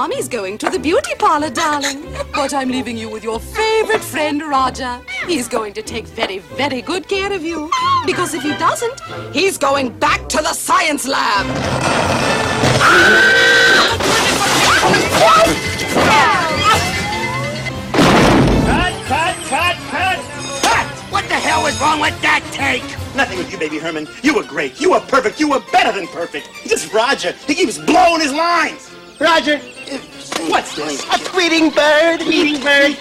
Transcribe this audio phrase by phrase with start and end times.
[0.00, 2.10] Mommy's going to the beauty parlor, darling.
[2.32, 4.98] But I'm leaving you with your favorite friend, Roger.
[5.26, 7.70] He's going to take very, very good care of you.
[8.06, 8.98] Because if he doesn't,
[9.34, 11.44] he's going back to the science lab.
[18.64, 20.18] Cut, cut, cut, cut,
[20.62, 20.86] cut!
[21.12, 22.84] What the hell is wrong with that take?
[23.14, 24.08] Nothing with you, baby Herman.
[24.22, 24.80] You were great.
[24.80, 25.38] You were perfect.
[25.38, 26.48] You were better than perfect.
[26.64, 27.32] Just Roger.
[27.46, 28.90] He keeps blowing his lines.
[29.20, 29.60] Roger,
[30.48, 31.02] what's this?
[31.04, 32.22] A tweeting bird.
[32.22, 32.96] Eating bird.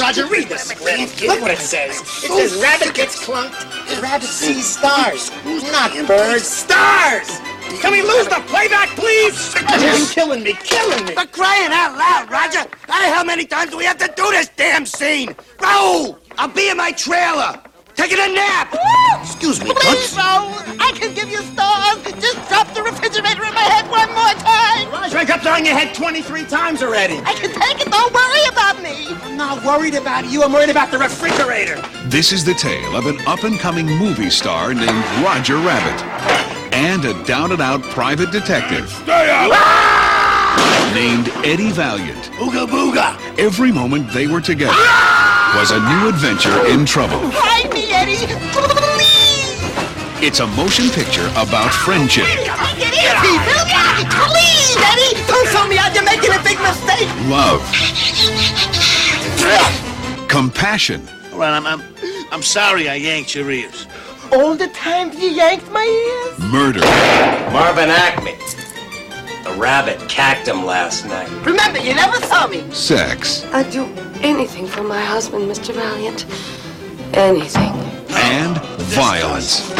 [0.00, 1.22] Roger, read the script.
[1.22, 2.00] Look what it says.
[2.00, 4.02] It says rabbit gets clunked.
[4.02, 5.30] Rabbit sees stars.
[5.44, 6.46] Not birds.
[6.46, 7.40] Stars!
[7.80, 9.54] Can we lose the playback, please?
[9.54, 11.14] You're killing me, killing me.
[11.14, 12.68] For crying out loud, Roger!
[12.88, 15.28] How the hell many times do we have to do this damn scene?
[15.58, 16.18] Raul!
[16.38, 17.60] I'll be in my trailer!
[17.94, 18.74] Taking a nap!
[19.20, 20.16] Excuse me, Please, Toots.
[20.16, 22.02] Raoul, I can give you stars.
[22.20, 24.90] Just drop the refrigerator in my head one more time.
[24.90, 27.18] Roger, I dropped on your head 23 times already.
[27.24, 27.90] I can take it.
[27.90, 29.14] Don't worry about me.
[29.22, 30.42] I'm not worried about you.
[30.42, 31.80] I'm worried about the refrigerator.
[32.06, 37.04] This is the tale of an up and coming movie star named Roger Rabbit and
[37.04, 40.92] a down and out private detective ah!
[40.92, 42.30] named Eddie Valiant.
[42.32, 43.16] Ooga booga!
[43.38, 45.54] Every moment they were together ah!
[45.56, 47.20] was a new adventure in trouble.
[47.30, 48.26] Hide me, Eddie.
[48.52, 50.22] Please.
[50.22, 52.52] It's a motion picture about friendship, Take it
[52.92, 54.04] easy, will ya?
[54.28, 55.16] Please, Eddie.
[55.26, 55.94] Don't show me out.
[55.94, 57.08] You're making a big mistake.
[57.32, 57.64] love,
[60.28, 61.82] compassion, All right, I'm, I'm,
[62.30, 63.86] I'm sorry I yanked your ears.
[64.32, 66.52] All the time you yanked my ears.
[66.52, 66.80] murder,
[67.52, 68.34] Marvin Acme.
[69.44, 71.30] The rabbit cacked him last night.
[71.46, 72.70] Remember, you never saw me.
[72.70, 73.84] sex, I'd do
[74.22, 75.72] anything for my husband, Mr.
[75.74, 76.26] Valiant.
[77.16, 77.93] Anything.
[78.16, 78.58] And
[78.94, 79.70] violence.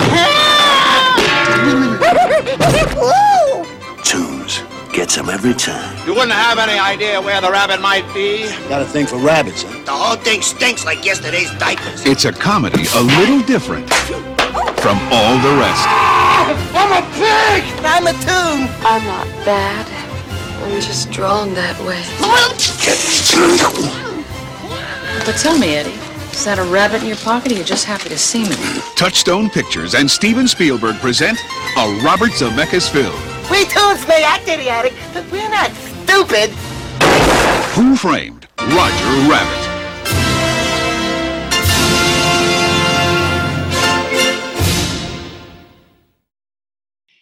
[4.05, 4.63] Tunes.
[4.93, 5.97] Gets him every time.
[6.07, 8.47] You wouldn't have any idea where the rabbit might be?
[8.69, 9.85] Got a thing for rabbits, huh?
[9.85, 12.07] The whole thing stinks like yesterday's diapers.
[12.07, 13.93] It's a comedy a little different
[14.79, 15.85] from all the rest.
[16.79, 17.65] I'm a pig.
[17.83, 18.69] I'm a tune.
[18.87, 19.87] I'm not bad.
[20.63, 22.03] I'm just drawn that way.
[25.27, 25.99] But tell me, Eddie,
[26.35, 28.57] is that a rabbit in your pocket or you just happy to see me?
[28.97, 31.39] Touchstone Pictures and Steven Spielberg present
[31.79, 33.15] a Robert Zemeckis film.
[33.49, 36.51] We tunes may act idiotic, but we're not stupid.
[37.77, 39.71] Who Framed Roger Rabbit?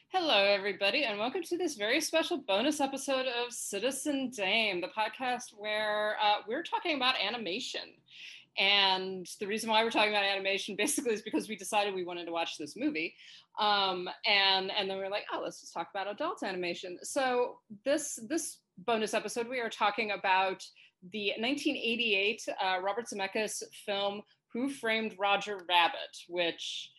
[0.08, 5.52] Hello, everybody, and welcome to this very special bonus episode of Citizen Dame, the podcast
[5.58, 7.82] where uh, we're talking about animation.
[8.58, 12.26] And the reason why we're talking about animation basically is because we decided we wanted
[12.26, 13.14] to watch this movie.
[13.58, 16.98] Um, and, and then we are like, oh, let's just talk about adult animation.
[17.02, 20.64] So this, this bonus episode, we are talking about
[21.10, 26.90] the 1988 uh, Robert Zemeckis film Who Framed Roger Rabbit, which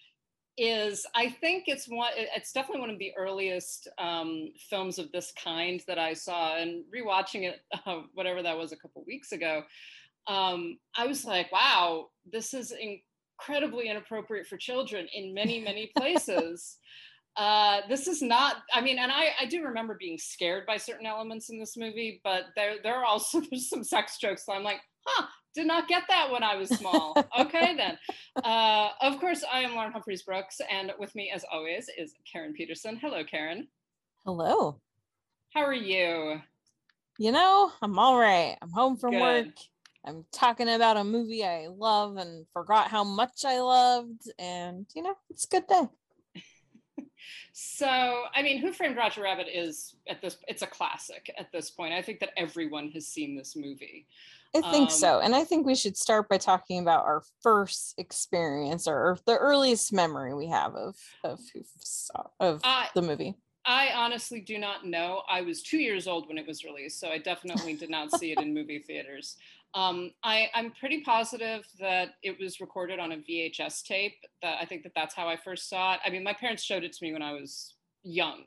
[0.57, 5.33] is I think it's one it's definitely one of the earliest um, films of this
[5.43, 9.63] kind that I saw and rewatching it uh, whatever that was a couple weeks ago
[10.27, 16.77] um, I was like wow this is incredibly inappropriate for children in many many places
[17.37, 21.05] uh, this is not I mean and I, I do remember being scared by certain
[21.05, 24.63] elements in this movie but there there are also there's some sex jokes so I'm
[24.63, 27.15] like huh did not get that when I was small.
[27.39, 27.97] okay, then.
[28.43, 32.53] Uh, of course, I am Lauren Humphries Brooks, and with me, as always, is Karen
[32.53, 32.97] Peterson.
[32.97, 33.67] Hello, Karen.
[34.25, 34.79] Hello.
[35.53, 36.41] How are you?
[37.19, 38.57] You know, I'm all right.
[38.61, 39.21] I'm home from Good.
[39.21, 39.55] work.
[40.05, 44.29] I'm talking about a movie I love and forgot how much I loved.
[44.37, 45.87] And, you know, it's a good day.
[47.55, 51.69] So, I mean, Who Framed Roger Rabbit is at this, it's a classic at this
[51.69, 51.93] point.
[51.93, 54.07] I think that everyone has seen this movie.
[54.55, 55.19] I think Um, so.
[55.19, 59.93] And I think we should start by talking about our first experience or the earliest
[59.93, 63.35] memory we have of of who saw of Uh, the movie.
[63.65, 65.21] I honestly do not know.
[65.29, 68.31] I was two years old when it was released, so I definitely did not see
[68.31, 69.37] it in movie theaters.
[69.75, 74.13] Um, I, I'm pretty positive that it was recorded on a VHS tape.
[74.41, 75.99] That I think that that's how I first saw it.
[76.05, 77.73] I mean, my parents showed it to me when I was
[78.03, 78.43] young,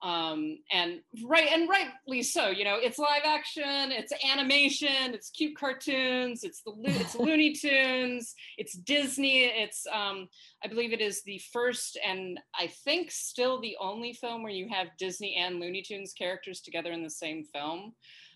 [0.00, 2.48] um, and right and rightly so.
[2.48, 8.34] You know, it's live action, it's animation, it's cute cartoons, it's the it's Looney Tunes,
[8.56, 9.44] it's Disney.
[9.44, 10.28] It's um,
[10.64, 14.68] I believe it is the first and I think still the only film where you
[14.70, 17.92] have Disney and Looney Tunes characters together in the same film,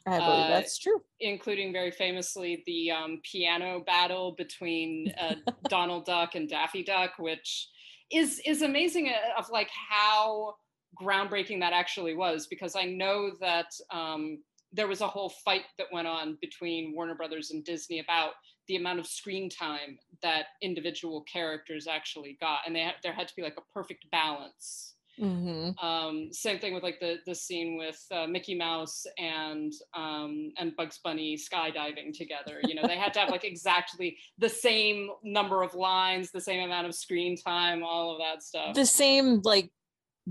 [0.06, 1.00] I believe uh, that's true.
[1.20, 5.34] including very famously the um, piano battle between uh,
[5.68, 7.68] Donald Duck and Daffy Duck, which
[8.12, 10.54] is is amazing uh, of like how
[11.00, 14.38] groundbreaking that actually was because I know that um,
[14.72, 18.32] there was a whole fight that went on between Warner Brothers and Disney about
[18.68, 23.34] the amount of screen time that individual characters actually got, and they there had to
[23.36, 24.91] be like a perfect balance.
[25.20, 25.74] Mhm.
[25.82, 30.74] Um, same thing with like the the scene with uh, Mickey Mouse and um, and
[30.76, 32.60] Bugs Bunny skydiving together.
[32.62, 36.62] You know, they had to have like exactly the same number of lines, the same
[36.64, 38.74] amount of screen time, all of that stuff.
[38.74, 39.70] the same like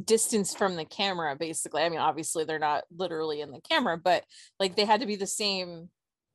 [0.06, 4.24] distance from the camera basically i mean obviously they're not literally in the camera but
[4.57, 5.89] like they had to be the same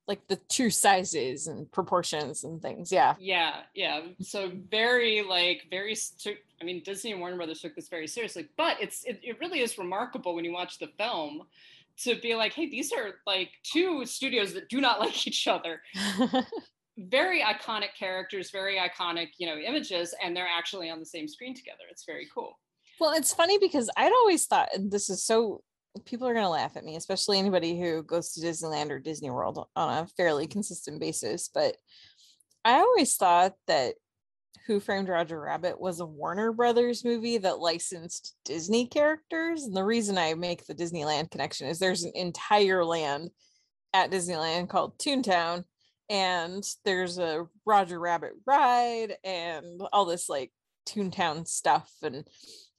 [0.08, 3.14] like the true sizes and proportions and things yeah.
[3.18, 4.60] Yeah yeah so mm-hmm.
[4.70, 8.76] very like very strict i mean disney and warner brothers took this very seriously but
[8.80, 11.42] it's it, it really is remarkable when you watch the film
[11.98, 15.82] to be like hey these are like two studios that do not like each other.
[16.98, 21.54] Very iconic characters very iconic you know images and they're actually on the same screen
[21.54, 21.82] together.
[21.90, 22.58] It's very cool.
[22.98, 25.62] Well it's funny because i'd always thought and this is so
[26.04, 29.30] people are going to laugh at me especially anybody who goes to disneyland or disney
[29.30, 31.76] world on a fairly consistent basis but
[32.64, 33.94] i always thought that
[34.66, 39.84] who framed roger rabbit was a warner brothers movie that licensed disney characters and the
[39.84, 43.30] reason i make the disneyland connection is there's an entire land
[43.94, 45.64] at disneyland called toontown
[46.08, 50.52] and there's a roger rabbit ride and all this like
[50.86, 52.26] toontown stuff and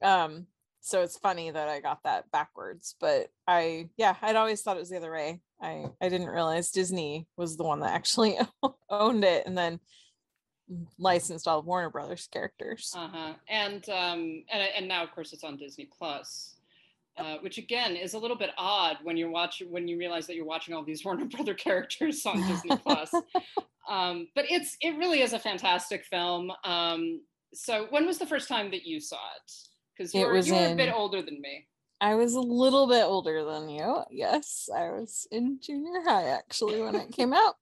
[0.01, 0.45] um
[0.87, 4.79] so it's funny that i got that backwards but i yeah i'd always thought it
[4.79, 5.41] was the other way.
[5.61, 8.37] I i didn't realize disney was the one that actually
[8.89, 9.79] owned it and then
[10.99, 12.93] licensed all of warner brothers characters.
[12.95, 16.55] Uh-huh and um and, and now of course it's on disney plus
[17.17, 20.35] uh, which again is a little bit odd when you're watching when you realize that
[20.35, 23.13] you're watching all these warner brother characters on disney plus.
[23.89, 26.51] Um but it's it really is a fantastic film.
[26.65, 27.21] Um
[27.53, 29.51] so when was the first time that you saw it
[29.97, 31.67] because It you're, was you're a bit older than me
[31.99, 34.03] I was a little bit older than you.
[34.11, 37.55] Yes, I was in junior high actually when it came out.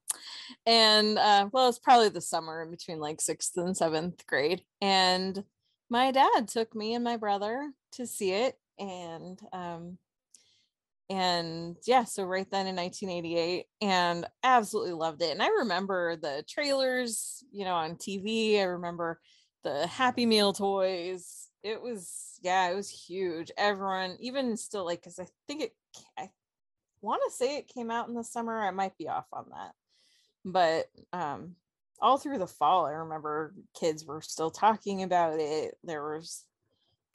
[0.66, 4.64] And uh, well, it's probably the summer in between like sixth and seventh grade.
[4.82, 5.44] And
[5.90, 8.58] my dad took me and my brother to see it.
[8.78, 9.98] And um,
[11.10, 15.32] and yeah, so right then in 1988, and absolutely loved it.
[15.32, 18.60] And I remember the trailers, you know, on TV.
[18.60, 19.22] I remember
[19.64, 21.45] the Happy Meal toys.
[21.66, 23.52] It was, yeah, it was huge.
[23.58, 25.76] Everyone, even still, like, because I think it,
[26.16, 26.30] I
[27.02, 28.62] want to say it came out in the summer.
[28.62, 29.72] I might be off on that,
[30.46, 31.56] but um,
[32.00, 35.76] all through the fall, I remember kids were still talking about it.
[35.84, 36.46] There was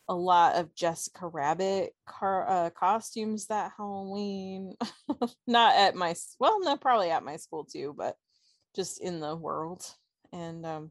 [0.08, 4.74] a lot of Jessica Rabbit car uh, costumes that Halloween.
[5.46, 8.16] Not at my well, no, probably at my school too, but
[8.74, 9.86] just in the world.
[10.32, 10.90] And um,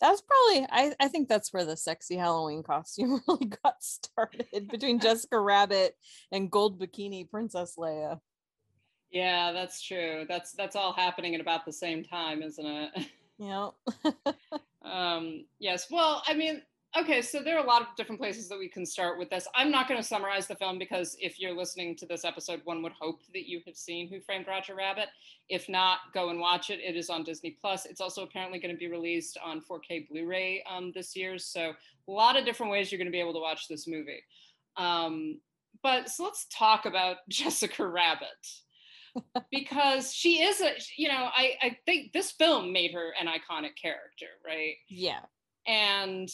[0.00, 5.00] that's probably I, I think that's where the sexy Halloween costume really got started between
[5.00, 5.96] Jessica Rabbit
[6.32, 8.20] and gold bikini Princess Leia.
[9.10, 13.08] yeah that's true that's that's all happening at about the same time isn't it
[13.38, 13.74] know,
[14.84, 15.86] Um, yes.
[15.90, 16.60] Well, I mean,
[16.96, 19.48] okay, so there are a lot of different places that we can start with this.
[19.54, 22.82] I'm not going to summarize the film because if you're listening to this episode, one
[22.82, 25.08] would hope that you have seen Who Framed Roger Rabbit.
[25.48, 26.80] If not, go and watch it.
[26.80, 27.86] It is on Disney Plus.
[27.86, 31.38] It's also apparently going to be released on 4K Blu-ray um, this year.
[31.38, 31.72] So
[32.08, 34.22] a lot of different ways you're going to be able to watch this movie.
[34.76, 35.40] Um,
[35.82, 38.28] but so let's talk about Jessica Rabbit
[39.50, 43.76] because she is a you know I, I think this film made her an iconic
[43.80, 45.20] character right yeah,
[45.68, 46.28] and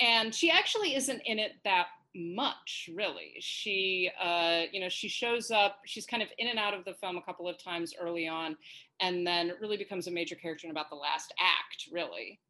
[0.00, 3.34] and she actually isn't in it that much really.
[3.40, 6.94] She uh you know she shows up she's kind of in and out of the
[6.94, 8.56] film a couple of times early on
[9.00, 12.40] and then really becomes a major character in about the last act really.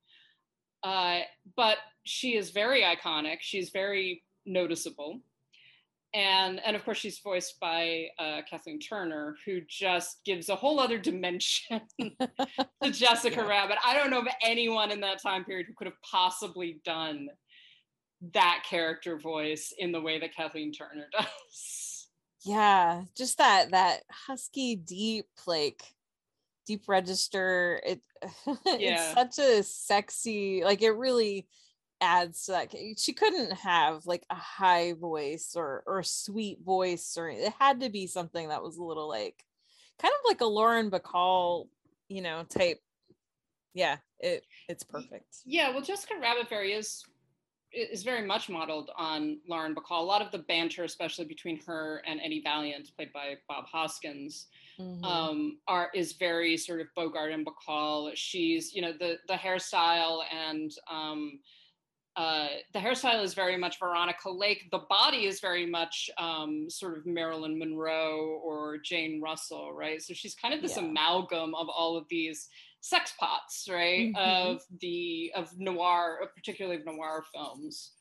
[0.82, 1.20] Uh
[1.56, 3.38] but she is very iconic.
[3.40, 5.20] She's very noticeable
[6.14, 10.80] and and of course she's voiced by uh, Kathleen Turner, who just gives a whole
[10.80, 13.76] other dimension to Jessica Rabbit.
[13.84, 17.28] I don't know of anyone in that time period who could have possibly done
[18.34, 22.08] that character voice in the way that Kathleen Turner does.
[22.44, 25.82] yeah, just that that husky, deep, like
[26.66, 27.80] deep register.
[27.86, 28.00] It
[28.66, 29.12] Yeah.
[29.14, 31.46] it's such a sexy, like it really
[32.00, 32.74] adds to that.
[32.98, 37.80] She couldn't have like a high voice or or a sweet voice, or it had
[37.80, 39.44] to be something that was a little like
[40.00, 41.68] kind of like a Lauren Bacall,
[42.08, 42.80] you know, type.
[43.74, 45.36] Yeah, it it's perfect.
[45.44, 47.04] Yeah, well, Jessica Rabbit fairy is
[47.72, 50.00] is very much modeled on Lauren Bacall.
[50.00, 54.48] A lot of the banter, especially between her and Eddie Valiant, played by Bob Hoskins,
[54.80, 55.04] Mhm.
[55.04, 58.10] um, are is very sort of Bogart and Bacall.
[58.16, 61.38] She's, you know, the the hairstyle and um,
[62.16, 64.68] uh, the hairstyle is very much Veronica Lake.
[64.70, 70.02] The body is very much um, sort of Marilyn Monroe or Jane Russell, right?
[70.02, 70.84] So she's kind of this Yeah.
[70.84, 72.48] amalgam of all of these
[72.80, 74.12] sex pots, right?
[74.12, 74.16] Mhm.
[74.16, 77.92] Of the of noir, particularly of noir films.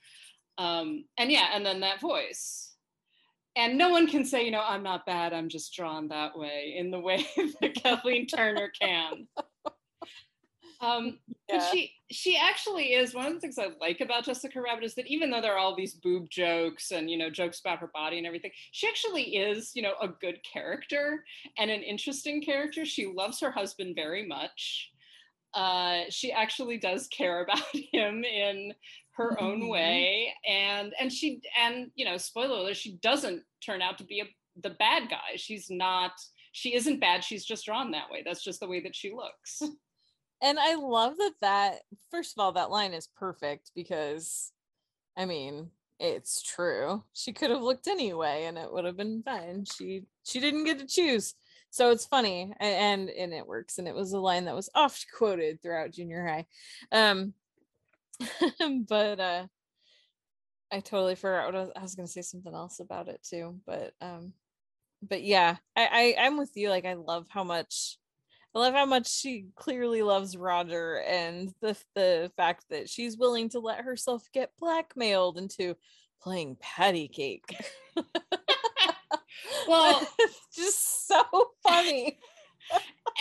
[0.57, 2.75] Um, and yeah, and then that voice.
[3.55, 6.75] And no one can say, you know, I'm not bad, I'm just drawn that way
[6.77, 7.25] in the way
[7.61, 9.27] that Kathleen Turner can.
[10.81, 11.19] Um,
[11.51, 14.96] but she she actually is one of the things I like about Jessica Rabbit is
[14.96, 17.91] that even though there are all these boob jokes and you know jokes about her
[17.94, 21.24] body and everything, she actually is you know a good character
[21.58, 22.86] and an interesting character.
[22.86, 24.91] She loves her husband very much.
[25.53, 28.74] Uh, she actually does care about him in
[29.12, 29.70] her own Mhm.
[29.70, 34.22] way, and and she and you know spoiler alert, she doesn't turn out to be
[34.22, 34.25] a,
[34.62, 35.36] the bad guy.
[35.36, 36.13] She's not.
[36.51, 37.24] She isn't bad.
[37.24, 38.24] She's just drawn that way.
[38.25, 39.62] That's just the way that she looks.
[40.41, 41.79] And I love that that
[42.12, 44.51] first of all that line is perfect because
[45.17, 47.03] I mean it's true.
[47.13, 49.65] She could have looked anyway and it would have been fine.
[49.65, 51.36] She she didn't get to choose.
[51.72, 55.05] So it's funny and and it works and it was a line that was oft
[55.15, 56.46] quoted throughout junior high.
[56.91, 57.34] Um
[58.88, 59.48] but uh
[60.72, 63.22] I totally forgot what I was, I was going to say something else about it
[63.24, 64.34] too, but um
[65.01, 67.98] but yeah, I, I I'm with you like I love how much
[68.56, 73.50] I love how much she clearly loves Roger and the the fact that she's willing
[73.50, 75.75] to let herself get blackmailed into
[76.22, 77.46] playing patty cake.
[79.68, 81.24] Well- it's just so
[81.68, 82.18] funny.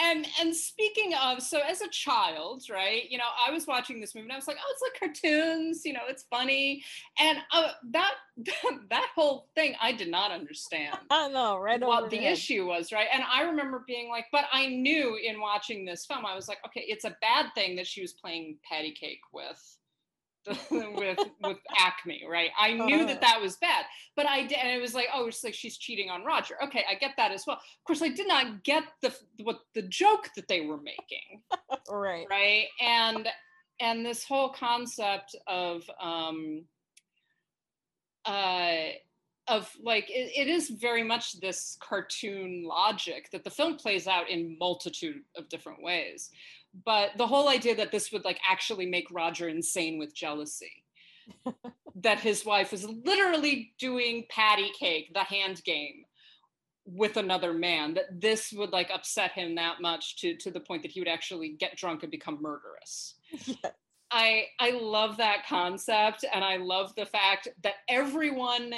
[0.02, 4.14] And and speaking of so as a child right you know i was watching this
[4.14, 6.85] movie and i was like oh it's like cartoons you know it's funny.
[7.19, 8.12] And uh, that
[8.90, 12.33] that whole thing i did not understand I know, right what the head.
[12.33, 13.09] issue was right?
[13.12, 16.59] And i remember being like but i knew in watching this film i was like
[16.67, 19.78] okay it's a bad thing that she was playing patty cake with
[20.71, 22.50] with with acme right?
[22.59, 23.85] I knew that that was bad
[24.17, 26.55] but i did and it was like oh it's like she's cheating on roger.
[26.64, 27.57] Okay i get that as well.
[27.57, 31.43] Of course i did not get the what the joke that they were making
[31.90, 32.26] Right.
[32.31, 32.67] right?
[32.81, 33.28] And
[33.81, 36.64] and this whole concept of um
[38.25, 38.88] uh
[39.49, 44.28] of like it, it is very much this cartoon logic that the film plays out
[44.28, 46.31] in multitude of different ways
[46.85, 50.85] but the whole idea that this would like actually make roger insane with jealousy.
[52.03, 56.05] That his wife was literally doing patty cake the hand game
[56.87, 60.83] with another man that this would like upset him that much to to the point
[60.83, 63.17] that he would actually get drunk and become murderous.
[64.13, 68.73] I i love that concept and i love the fact that everyone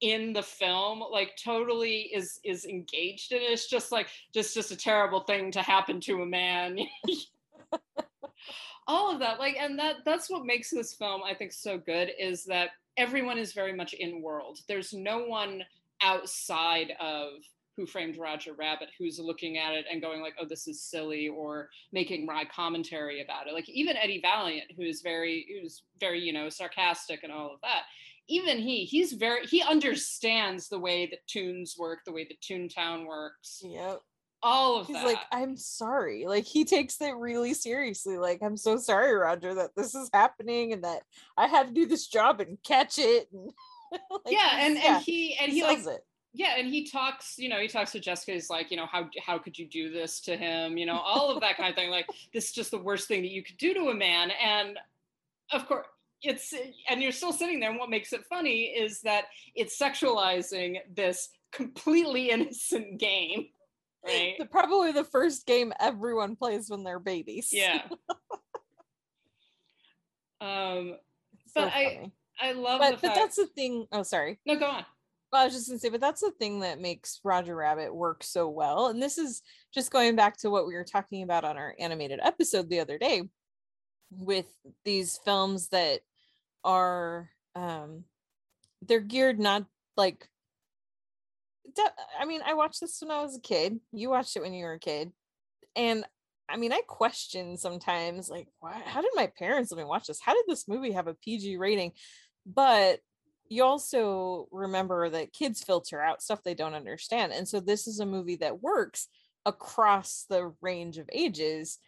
[0.00, 3.50] in the film like totally is is engaged in it.
[3.50, 6.78] It's just like just just a terrible thing to happen to a man
[8.86, 12.10] all of that like and that that's what makes this film i think so good
[12.18, 14.58] is that everyone is very much in world.
[14.68, 15.62] There's no one
[16.02, 17.28] outside of
[17.76, 21.28] who framed roger rabbit who's looking at it and going like oh this is silly
[21.28, 23.54] or making wry commentary about it.
[23.54, 27.82] Like even eddie valiant who's very who's very you know sarcastic and all of that
[28.28, 33.06] even he he's very he understands the way that tunes work the way that toontown
[33.06, 33.62] works.
[33.64, 34.00] Yep.
[34.42, 36.24] All of He's that like, I'm sorry.
[36.26, 38.16] Like he takes it really seriously.
[38.16, 41.02] Like, I'm so sorry, Roger, that this is happening and that
[41.36, 43.28] I had to do this job and catch it.
[43.92, 46.06] And like, yeah and he's- and he and he like it.
[46.32, 49.08] yeah and he talks you know he talks to jessica he's like you know how
[49.26, 51.90] how could you do this to him you know all of that kind of thing
[51.90, 54.78] like this is just the worst thing that you could do to a man and
[55.52, 55.84] of course
[56.22, 56.54] it's
[56.88, 59.24] and you're still sitting there and what makes it funny is that
[59.56, 63.48] it's sexualizing this completely innocent game
[64.04, 67.48] right The- Probably the first game everyone plays when they're babies.
[67.52, 67.82] yeah
[70.40, 70.96] um
[71.54, 73.86] but i i love But, but that's the thing.
[73.92, 74.38] Oh, sorry.
[74.46, 74.84] no go on
[75.32, 78.24] Well, I was just gonna say, but that's the thing that makes Roger Rabbit work
[78.24, 78.86] so well.
[78.88, 79.42] And this is
[79.74, 82.96] just going back to what we were talking about on our animated episode the other
[82.98, 83.22] day
[84.10, 84.46] with
[84.84, 86.00] these films that
[86.64, 88.04] are um
[88.82, 89.66] they're geared not
[89.96, 90.28] like
[92.18, 93.80] I mean, I watched this when I was a kid.
[93.92, 95.12] You watched it when you were a kid.
[95.76, 96.04] And
[96.48, 100.20] I mean, I question sometimes like why how did my parents let me watch this?
[100.20, 101.92] How did this movie have a PG rating?
[102.44, 103.00] But
[103.48, 107.32] you also remember that kids filter out stuff they don't understand.
[107.32, 109.08] And so this is a movie that works
[109.44, 111.78] across the range of ages.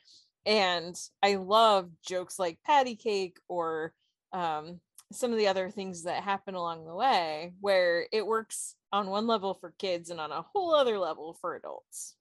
[0.45, 3.93] And I love jokes like patty cake or
[4.33, 4.81] um,
[5.13, 9.27] some of the other things that happen along the way where it works on one
[9.27, 12.17] level for kids and on a whole other level for adults.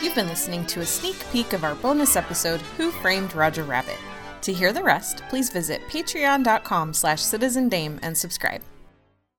[0.00, 3.98] You've been listening to a sneak peek of our bonus episode, Who Framed Roger Rabbit?
[4.42, 8.62] To hear the rest, please visit patreon.com slash citizendame and subscribe.